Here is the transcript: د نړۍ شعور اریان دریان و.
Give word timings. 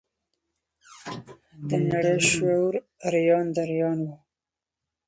د 1.69 1.69
نړۍ 1.89 2.17
شعور 2.29 2.73
اریان 3.07 3.45
دریان 3.55 3.99
و. 4.07 4.11